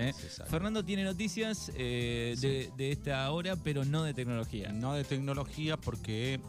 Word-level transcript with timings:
¿eh? 0.00 0.12
Fernando 0.48 0.84
tiene 0.84 1.04
noticias 1.04 1.70
eh, 1.76 2.34
de, 2.40 2.70
de 2.76 2.92
esta 2.92 3.30
hora, 3.30 3.56
pero 3.56 3.84
no 3.84 4.02
de 4.02 4.14
tecnología. 4.14 4.72
No 4.72 4.94
de 4.94 5.04
tecnología 5.04 5.76
porque 5.76 6.40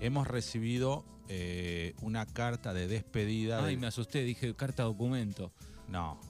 hemos 0.00 0.26
recibido 0.28 1.04
eh, 1.28 1.94
una 2.02 2.26
carta 2.26 2.72
de 2.74 2.86
despedida. 2.86 3.58
Ay, 3.58 3.72
del- 3.74 3.78
me 3.78 3.86
asusté, 3.86 4.22
dije 4.22 4.54
carta 4.54 4.82
documento. 4.84 5.52
No. 5.88 6.20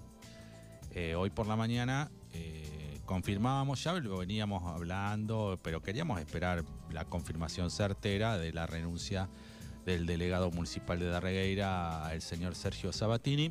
Hoy 1.17 1.31
por 1.31 1.47
la 1.47 1.55
mañana 1.57 2.11
confirmábamos, 3.07 3.83
ya 3.83 3.93
lo 3.95 4.19
veníamos 4.19 4.63
hablando, 4.73 5.59
pero 5.63 5.83
queríamos 5.83 6.21
esperar 6.21 6.65
la 6.93 7.05
confirmación 7.05 7.71
certera 7.71 8.39
de 8.39 8.53
la 8.53 8.67
renuncia 8.67 9.29
del 9.85 10.07
delegado 10.07 10.51
municipal 10.51 10.99
de 11.01 11.07
Darregueira, 11.07 12.09
el 12.13 12.23
señor 12.23 12.55
Sergio 12.55 12.93
Sabatini, 12.93 13.51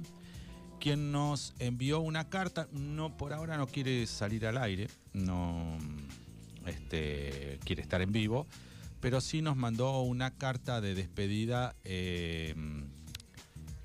quien 0.80 1.12
nos 1.12 1.54
envió 1.60 2.00
una 2.00 2.30
carta, 2.30 2.68
no 2.72 3.18
por 3.18 3.34
ahora 3.34 3.58
no 3.58 3.68
quiere 3.68 4.08
salir 4.08 4.46
al 4.46 4.58
aire, 4.58 4.88
no 5.14 5.78
este, 6.66 7.60
quiere 7.66 7.82
estar 7.82 8.02
en 8.02 8.12
vivo, 8.12 8.48
pero 9.00 9.22
sí 9.22 9.42
nos 9.42 9.58
mandó 9.58 10.02
una 10.02 10.36
carta 10.38 10.82
de 10.82 10.96
despedida 10.96 11.76
eh, 11.84 12.56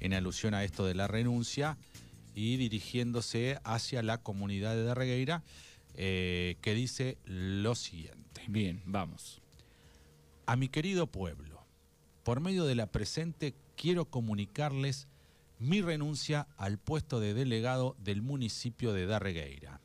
en 0.01 0.15
alusión 0.15 0.55
a 0.55 0.65
esto 0.65 0.87
de 0.87 0.95
la 0.95 1.09
renuncia 1.09 1.77
y 2.35 2.57
dirigiéndose 2.57 3.59
hacia 3.65 4.03
la 4.03 4.19
comunidad 4.19 4.75
de 4.75 4.85
Darregueira, 4.85 5.43
eh, 5.95 6.57
que 6.61 6.75
dice 6.75 7.19
lo 7.25 7.75
siguiente. 7.75 8.43
Bien, 8.49 8.83
vamos. 8.87 9.41
A 10.47 10.57
mi 10.57 10.69
querido 10.69 11.07
pueblo, 11.07 11.65
por 12.23 12.41
medio 12.41 12.65
de 12.65 12.75
la 12.75 12.87
presente 12.87 13.55
quiero 13.77 14.05
comunicarles 14.07 15.09
mi 15.65 15.81
renuncia 15.81 16.47
al 16.57 16.79
puesto 16.79 17.21
de 17.21 17.33
delegado 17.33 17.97
del 17.99 18.23
municipio 18.23 18.93
de 18.93 19.07
Darregueira. 19.07 19.81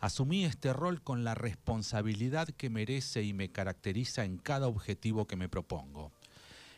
Asumí 0.00 0.44
este 0.44 0.72
rol 0.74 1.00
con 1.00 1.24
la 1.24 1.34
responsabilidad 1.34 2.48
que 2.48 2.68
merece 2.68 3.22
y 3.22 3.32
me 3.32 3.50
caracteriza 3.50 4.24
en 4.24 4.36
cada 4.36 4.68
objetivo 4.68 5.26
que 5.26 5.36
me 5.36 5.48
propongo. 5.48 6.12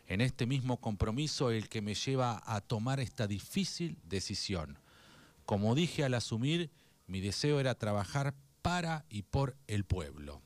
En 0.07 0.21
este 0.21 0.47
mismo 0.47 0.77
compromiso 0.77 1.51
el 1.51 1.69
que 1.69 1.83
me 1.83 1.95
lleva 1.95 2.41
a 2.47 2.61
tomar 2.61 3.01
esta 3.01 3.27
difícil 3.27 3.99
decisión. 4.05 4.79
Como 5.45 5.75
dije 5.75 6.05
al 6.05 6.15
asumir, 6.15 6.71
mi 7.09 7.21
deseo 7.21 7.59
era 7.59 7.75
trabajar 7.75 8.35
para 8.63 9.05
y 9.09 9.23
por 9.23 9.57
el 9.67 9.85
pueblo. 9.85 10.41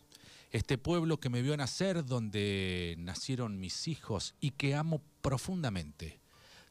Este 0.53 0.79
pueblo 0.79 1.21
que 1.21 1.29
me 1.29 1.43
vio 1.43 1.57
nacer, 1.57 2.05
donde 2.07 2.97
nacieron 2.99 3.61
mis 3.61 3.89
hijos 3.89 4.35
y 4.41 4.53
que 4.53 4.75
amo 4.75 5.03
profundamente. 5.21 6.19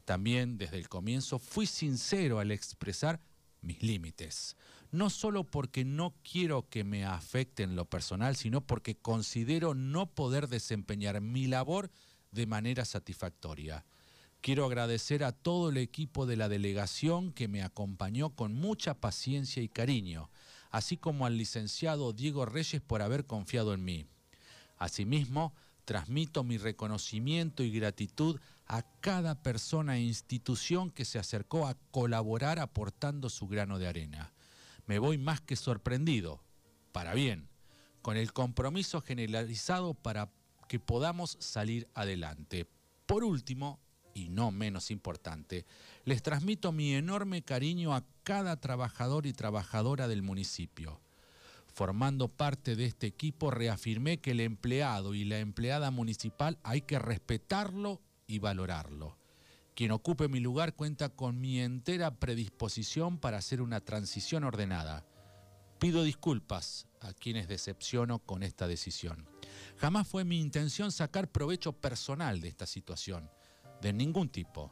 También 0.04 0.58
desde 0.58 0.78
el 0.78 0.88
comienzo 0.88 1.38
fui 1.38 1.66
sincero 1.66 2.38
al 2.38 2.50
expresar 2.50 3.20
mis 3.62 3.82
límites. 3.82 4.56
No 4.90 5.08
solo 5.10 5.44
porque 5.44 5.84
no 5.84 6.14
quiero 6.28 6.68
que 6.68 6.82
me 6.82 7.04
afecten 7.04 7.76
lo 7.76 7.84
personal, 7.84 8.34
sino 8.36 8.60
porque 8.60 8.96
considero 8.96 9.74
no 9.74 10.06
poder 10.06 10.48
desempeñar 10.48 11.20
mi 11.20 11.46
labor 11.46 11.90
de 12.32 12.46
manera 12.46 12.84
satisfactoria. 12.84 13.84
Quiero 14.40 14.64
agradecer 14.64 15.22
a 15.22 15.32
todo 15.32 15.68
el 15.68 15.76
equipo 15.76 16.26
de 16.26 16.36
la 16.36 16.48
delegación 16.48 17.32
que 17.32 17.46
me 17.46 17.62
acompañó 17.62 18.30
con 18.30 18.54
mucha 18.54 18.94
paciencia 18.94 19.62
y 19.62 19.68
cariño, 19.68 20.30
así 20.70 20.96
como 20.96 21.26
al 21.26 21.36
licenciado 21.36 22.12
Diego 22.12 22.46
Reyes 22.46 22.80
por 22.80 23.02
haber 23.02 23.26
confiado 23.26 23.74
en 23.74 23.84
mí. 23.84 24.06
Asimismo, 24.78 25.52
transmito 25.90 26.44
mi 26.44 26.56
reconocimiento 26.56 27.64
y 27.64 27.72
gratitud 27.72 28.38
a 28.68 28.82
cada 29.00 29.42
persona 29.42 29.96
e 29.96 30.02
institución 30.02 30.92
que 30.92 31.04
se 31.04 31.18
acercó 31.18 31.66
a 31.66 31.74
colaborar 31.90 32.60
aportando 32.60 33.28
su 33.28 33.48
grano 33.48 33.80
de 33.80 33.88
arena. 33.88 34.32
Me 34.86 35.00
voy 35.00 35.18
más 35.18 35.40
que 35.40 35.56
sorprendido, 35.56 36.44
para 36.92 37.12
bien, 37.12 37.48
con 38.02 38.16
el 38.16 38.32
compromiso 38.32 39.00
generalizado 39.00 39.94
para 39.94 40.30
que 40.68 40.78
podamos 40.78 41.36
salir 41.40 41.88
adelante. 41.94 42.68
Por 43.04 43.24
último, 43.24 43.80
y 44.14 44.28
no 44.28 44.52
menos 44.52 44.92
importante, 44.92 45.66
les 46.04 46.22
transmito 46.22 46.70
mi 46.70 46.94
enorme 46.94 47.42
cariño 47.42 47.96
a 47.96 48.04
cada 48.22 48.60
trabajador 48.60 49.26
y 49.26 49.32
trabajadora 49.32 50.06
del 50.06 50.22
municipio. 50.22 51.00
Formando 51.80 52.28
parte 52.28 52.76
de 52.76 52.84
este 52.84 53.06
equipo, 53.06 53.50
reafirmé 53.50 54.18
que 54.18 54.32
el 54.32 54.40
empleado 54.40 55.14
y 55.14 55.24
la 55.24 55.38
empleada 55.38 55.90
municipal 55.90 56.58
hay 56.62 56.82
que 56.82 56.98
respetarlo 56.98 58.02
y 58.26 58.38
valorarlo. 58.38 59.16
Quien 59.74 59.90
ocupe 59.90 60.28
mi 60.28 60.40
lugar 60.40 60.74
cuenta 60.74 61.08
con 61.08 61.40
mi 61.40 61.58
entera 61.58 62.16
predisposición 62.16 63.16
para 63.16 63.38
hacer 63.38 63.62
una 63.62 63.80
transición 63.80 64.44
ordenada. 64.44 65.06
Pido 65.78 66.02
disculpas 66.02 66.86
a 67.00 67.14
quienes 67.14 67.48
decepciono 67.48 68.18
con 68.18 68.42
esta 68.42 68.68
decisión. 68.68 69.26
Jamás 69.78 70.06
fue 70.06 70.24
mi 70.24 70.38
intención 70.38 70.92
sacar 70.92 71.32
provecho 71.32 71.72
personal 71.72 72.42
de 72.42 72.48
esta 72.48 72.66
situación, 72.66 73.30
de 73.80 73.94
ningún 73.94 74.28
tipo. 74.28 74.70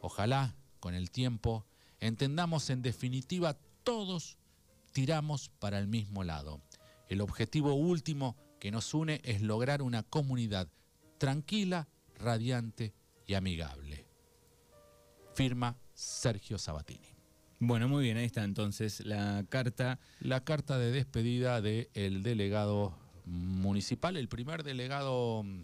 Ojalá, 0.00 0.56
con 0.80 0.94
el 0.94 1.12
tiempo, 1.12 1.64
entendamos 2.00 2.70
en 2.70 2.82
definitiva 2.82 3.56
todos 3.84 4.36
tiramos 4.92 5.48
para 5.48 5.78
el 5.78 5.86
mismo 5.86 6.24
lado. 6.24 6.60
El 7.08 7.20
objetivo 7.20 7.74
último 7.74 8.36
que 8.58 8.70
nos 8.70 8.94
une 8.94 9.20
es 9.24 9.42
lograr 9.42 9.82
una 9.82 10.02
comunidad 10.02 10.68
tranquila, 11.18 11.88
radiante 12.18 12.92
y 13.26 13.34
amigable. 13.34 14.06
Firma 15.34 15.76
Sergio 15.94 16.58
Sabatini. 16.58 17.08
Bueno, 17.58 17.88
muy 17.88 18.04
bien, 18.04 18.16
ahí 18.16 18.24
está 18.24 18.42
entonces 18.44 19.04
la 19.04 19.44
carta. 19.48 19.98
La 20.20 20.44
carta 20.44 20.78
de 20.78 20.92
despedida 20.92 21.60
del 21.60 22.22
delegado 22.22 22.94
municipal, 23.26 24.16
el 24.16 24.28
primer 24.28 24.62
delegado 24.64 25.42
mm, 25.42 25.62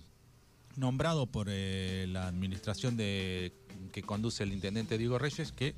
nombrado 0.77 1.27
por 1.27 1.49
eh, 1.51 2.07
la 2.09 2.29
administración 2.29 2.97
de, 2.97 3.53
que 3.93 4.03
conduce 4.03 4.43
el 4.43 4.53
intendente 4.53 4.99
Diego 4.99 5.19
Reyes, 5.19 5.53
que 5.53 5.75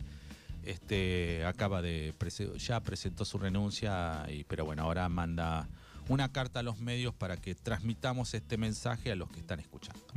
este, 0.65 1.45
acaba 1.45 1.83
de 1.83 2.15
ya 2.59 2.81
presentó 2.81 3.25
su 3.25 3.39
renuncia, 3.39 4.27
y, 4.29 4.45
pero 4.45 4.65
bueno, 4.65 4.83
ahora 4.83 5.09
manda 5.09 5.69
una 6.09 6.31
carta 6.33 6.61
a 6.61 6.63
los 6.63 6.79
medios 6.79 7.15
para 7.15 7.37
que 7.37 7.55
transmitamos 7.55 8.35
este 8.35 8.57
mensaje 8.57 9.13
a 9.13 9.17
los 9.17 9.31
que 9.31 9.41
están 9.41 9.61
escuchando. 9.61 10.01